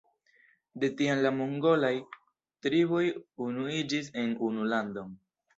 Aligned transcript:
De 0.83 0.87
tiam 1.01 1.21
la 1.25 1.31
mongolaj 1.41 1.93
triboj 2.67 3.05
unuiĝis 3.49 4.13
en 4.23 4.37
unu 4.49 4.69
landon. 4.75 5.15